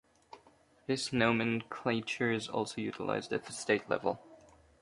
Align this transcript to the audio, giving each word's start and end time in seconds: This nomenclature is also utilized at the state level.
This 0.87 1.13
nomenclature 1.13 2.31
is 2.31 2.47
also 2.47 2.81
utilized 2.81 3.31
at 3.33 3.45
the 3.45 3.53
state 3.53 3.87
level. 3.87 4.19